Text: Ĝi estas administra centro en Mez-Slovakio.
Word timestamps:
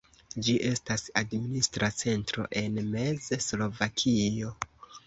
Ĝi 0.45 0.53
estas 0.69 1.03
administra 1.21 1.91
centro 1.99 2.49
en 2.65 2.83
Mez-Slovakio. 2.97 4.57